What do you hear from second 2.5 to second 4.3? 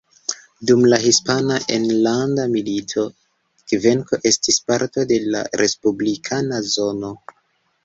Milito, Kvenko